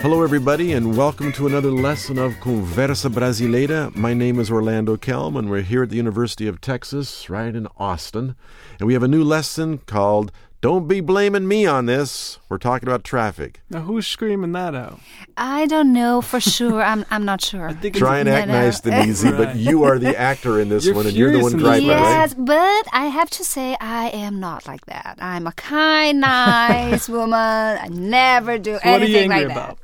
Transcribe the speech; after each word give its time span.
Hello, 0.00 0.22
everybody, 0.22 0.72
and 0.72 0.96
welcome 0.96 1.30
to 1.32 1.46
another 1.46 1.70
lesson 1.70 2.16
of 2.18 2.32
Conversa 2.36 3.10
Brasileira. 3.10 3.94
My 3.94 4.14
name 4.14 4.38
is 4.40 4.50
Orlando 4.50 4.96
Kelm, 4.96 5.38
and 5.38 5.50
we're 5.50 5.60
here 5.60 5.82
at 5.82 5.90
the 5.90 5.96
University 5.96 6.46
of 6.46 6.60
Texas, 6.62 7.28
right 7.28 7.54
in 7.54 7.68
Austin. 7.76 8.34
And 8.78 8.86
we 8.86 8.94
have 8.94 9.02
a 9.02 9.08
new 9.08 9.22
lesson 9.22 9.78
called 9.84 10.32
Don't 10.62 10.88
Be 10.88 11.00
Blaming 11.02 11.46
Me 11.46 11.66
on 11.66 11.84
This. 11.84 12.38
We're 12.48 12.56
talking 12.56 12.88
about 12.88 13.04
traffic. 13.04 13.60
Now, 13.68 13.80
who's 13.80 14.06
screaming 14.06 14.52
that 14.52 14.74
out? 14.74 15.00
I 15.36 15.66
don't 15.66 15.92
know 15.92 16.22
for 16.22 16.40
sure. 16.40 16.82
I'm 16.82 17.04
I'm 17.10 17.26
not 17.26 17.42
sure. 17.42 17.68
I 17.68 17.74
think 17.74 17.94
Try 17.96 18.20
and 18.20 18.28
act 18.28 18.48
no. 18.48 18.54
nice, 18.54 18.80
Denise, 18.80 19.22
but 19.22 19.48
Right. 19.48 19.56
you 19.56 19.84
are 19.84 19.98
the 19.98 20.18
actor 20.18 20.58
in 20.60 20.70
this 20.70 20.86
You're 20.86 20.94
one, 20.94 21.06
and 21.08 21.14
you're 21.14 21.30
the 21.32 21.40
one 21.40 21.52
in 21.52 21.58
this 21.58 21.64
driving, 21.66 21.88
one. 21.88 21.96
right? 21.98 22.10
Yes, 22.10 22.34
but 22.34 22.86
I 22.94 23.06
have 23.06 23.28
to 23.30 23.44
say 23.44 23.76
I 23.82 24.08
am 24.08 24.40
not 24.40 24.66
like 24.66 24.86
that. 24.86 25.18
I'm 25.20 25.46
a 25.46 25.52
kind, 25.52 26.20
nice 26.22 27.06
woman. 27.06 27.34
I 27.38 27.88
never 27.90 28.56
do 28.58 28.78
So 28.82 28.90
what 28.92 29.02
are 29.02 29.04
you 29.04 29.16
anything 29.18 29.32
angry 29.32 29.44
like 29.48 29.56
about? 29.56 29.68
that. 29.68 29.76
So 29.76 29.79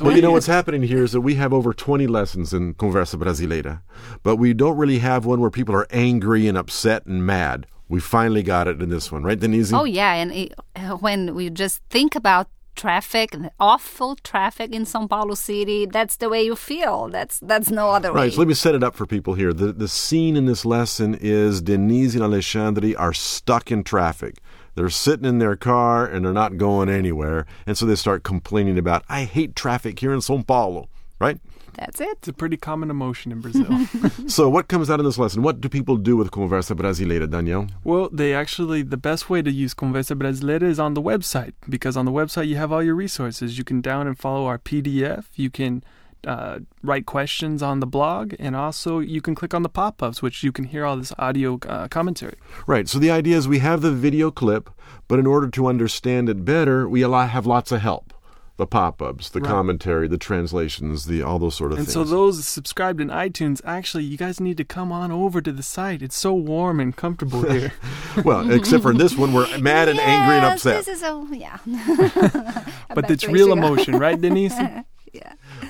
Well, 0.00 0.14
you 0.16 0.22
know 0.22 0.32
what's 0.32 0.46
happening 0.46 0.82
here 0.82 1.04
is 1.04 1.12
that 1.12 1.20
we 1.20 1.34
have 1.34 1.52
over 1.52 1.72
20 1.72 2.06
lessons 2.06 2.54
in 2.54 2.74
Conversa 2.74 3.18
Brasileira, 3.18 3.82
but 4.22 4.36
we 4.36 4.54
don't 4.54 4.76
really 4.76 4.98
have 5.00 5.26
one 5.26 5.40
where 5.40 5.50
people 5.50 5.74
are 5.74 5.86
angry 5.90 6.48
and 6.48 6.56
upset 6.56 7.06
and 7.06 7.24
mad. 7.24 7.66
We 7.88 8.00
finally 8.00 8.42
got 8.42 8.68
it 8.68 8.80
in 8.80 8.88
this 8.88 9.10
one, 9.10 9.24
right, 9.24 9.38
Denise? 9.38 9.72
Oh 9.72 9.84
yeah, 9.84 10.14
and 10.14 10.32
it, 10.32 10.54
when 11.00 11.34
we 11.34 11.50
just 11.50 11.82
think 11.90 12.14
about 12.14 12.48
traffic, 12.76 13.32
the 13.32 13.52
awful 13.58 14.16
traffic 14.16 14.72
in 14.72 14.84
São 14.84 15.08
Paulo 15.08 15.34
city, 15.34 15.86
that's 15.86 16.16
the 16.16 16.28
way 16.28 16.42
you 16.42 16.56
feel. 16.56 17.08
That's 17.08 17.38
that's 17.40 17.70
no 17.70 17.90
other 17.90 18.12
way. 18.12 18.22
Right, 18.22 18.32
so 18.32 18.38
let 18.38 18.48
me 18.48 18.54
set 18.54 18.74
it 18.74 18.82
up 18.82 18.94
for 18.94 19.06
people 19.06 19.34
here. 19.34 19.52
The 19.52 19.72
the 19.72 19.88
scene 19.88 20.36
in 20.36 20.46
this 20.46 20.64
lesson 20.64 21.18
is 21.20 21.60
Denise 21.62 22.14
and 22.14 22.22
Alexandre 22.22 22.94
are 22.96 23.12
stuck 23.12 23.70
in 23.70 23.82
traffic. 23.84 24.38
They're 24.74 24.90
sitting 24.90 25.24
in 25.26 25.38
their 25.38 25.56
car 25.56 26.06
and 26.06 26.24
they're 26.24 26.32
not 26.32 26.56
going 26.56 26.88
anywhere, 26.88 27.46
and 27.66 27.76
so 27.76 27.86
they 27.86 27.94
start 27.96 28.22
complaining 28.22 28.78
about 28.78 29.04
I 29.08 29.24
hate 29.24 29.54
traffic 29.56 29.98
here 29.98 30.12
in 30.12 30.20
São 30.20 30.46
Paulo, 30.46 30.88
right? 31.18 31.38
That's 31.74 32.00
it. 32.00 32.08
It's 32.18 32.28
a 32.28 32.32
pretty 32.32 32.56
common 32.56 32.90
emotion 32.90 33.32
in 33.32 33.40
Brazil. 33.40 33.66
So 34.26 34.48
what 34.48 34.68
comes 34.68 34.90
out 34.90 35.00
of 35.00 35.06
this 35.06 35.18
lesson? 35.18 35.42
What 35.42 35.60
do 35.60 35.68
people 35.68 35.96
do 35.96 36.16
with 36.16 36.30
Conversa 36.30 36.76
Brasileira, 36.76 37.28
Daniel? 37.30 37.68
well, 37.84 38.08
they 38.12 38.34
actually, 38.34 38.82
the 38.82 38.96
best 38.96 39.30
way 39.30 39.40
to 39.42 39.50
use 39.50 39.74
Conversa 39.74 40.16
Brasileira 40.16 40.62
is 40.62 40.78
on 40.78 40.94
the 40.94 41.02
website 41.02 41.52
because 41.68 41.96
on 41.96 42.04
the 42.04 42.12
website 42.12 42.48
you 42.48 42.56
have 42.56 42.70
all 42.72 42.82
your 42.82 42.94
resources. 42.94 43.56
You 43.58 43.64
can 43.64 43.80
down 43.80 44.06
and 44.06 44.18
follow 44.18 44.46
our 44.46 44.58
PDF. 44.58 45.26
You 45.36 45.50
can 45.50 45.82
uh, 46.26 46.60
write 46.82 47.06
questions 47.06 47.62
on 47.62 47.80
the 47.80 47.86
blog, 47.86 48.34
and 48.38 48.54
also 48.56 48.98
you 48.98 49.20
can 49.20 49.34
click 49.34 49.54
on 49.54 49.62
the 49.62 49.68
pop 49.68 50.02
ups, 50.02 50.22
which 50.22 50.42
you 50.42 50.52
can 50.52 50.64
hear 50.64 50.84
all 50.84 50.96
this 50.96 51.12
audio 51.18 51.58
uh, 51.68 51.88
commentary. 51.88 52.36
Right. 52.66 52.88
So 52.88 52.98
the 52.98 53.10
idea 53.10 53.36
is 53.36 53.48
we 53.48 53.58
have 53.60 53.80
the 53.80 53.92
video 53.92 54.30
clip, 54.30 54.70
but 55.08 55.18
in 55.18 55.26
order 55.26 55.48
to 55.48 55.66
understand 55.66 56.28
it 56.28 56.44
better, 56.44 56.88
we 56.88 57.00
have 57.02 57.46
lots 57.46 57.72
of 57.72 57.80
help. 57.80 58.12
The 58.56 58.66
pop-ups, 58.66 59.30
the 59.30 59.40
Right. 59.40 59.48
commentary, 59.48 60.06
the 60.06 60.18
translations, 60.18 61.06
the 61.06 61.22
all 61.22 61.38
those 61.38 61.54
sort 61.54 61.72
of 61.72 61.78
And 61.78 61.86
things. 61.86 61.96
And 61.96 62.06
so, 62.06 62.14
those 62.14 62.46
subscribed 62.46 63.00
in 63.00 63.08
iTunes, 63.08 63.62
actually, 63.64 64.04
you 64.04 64.18
guys 64.18 64.38
need 64.38 64.58
to 64.58 64.64
come 64.64 64.92
on 64.92 65.10
over 65.10 65.40
to 65.40 65.50
the 65.50 65.62
site. 65.62 66.02
It's 66.02 66.18
so 66.18 66.34
warm 66.34 66.78
and 66.78 66.94
comfortable 66.94 67.40
here. 67.50 67.72
well, 68.22 68.50
except 68.50 68.82
for 68.82 68.92
this 68.92 69.16
one, 69.16 69.32
we're 69.32 69.46
mad 69.60 69.88
and 69.88 69.98
angry 69.98 70.36
and 70.36 70.42
Yes, 70.42 70.66
upset. 70.66 70.84
This 70.84 70.96
is 70.96 71.02
a 71.02 71.26
yeah. 71.32 72.64
but 72.94 73.10
it's 73.10 73.26
real 73.26 73.50
emotion, 73.50 73.98
right, 73.98 74.20
Denise? 74.20 74.54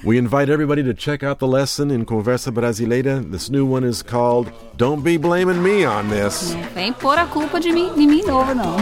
We 0.02 0.16
invite 0.16 0.48
everybody 0.48 0.82
to 0.84 0.94
check 0.94 1.22
out 1.22 1.40
the 1.40 1.46
lesson 1.46 1.90
in 1.90 2.06
Conversa 2.06 2.50
Brasileira. 2.50 3.30
This 3.30 3.50
new 3.50 3.66
one 3.66 3.84
is 3.84 4.02
called 4.02 4.50
Don't 4.78 5.04
Be 5.04 5.18
Blaming 5.18 5.62
Me 5.62 5.84
on 5.84 6.08
This. 6.08 6.54
Vem 6.72 6.94
pôr 6.94 7.18
a 7.18 7.26
culpa 7.26 7.60
de 7.60 7.70
mim, 7.70 7.94
de 7.94 8.06
mim 8.06 8.22
novo 8.22 8.54
não. 8.54 8.76